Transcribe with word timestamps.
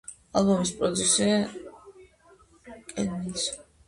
ალბომის 0.39 0.69
პროდიუსერია 0.77 1.37
კენ 2.93 3.13
ნელსონი. 3.13 3.63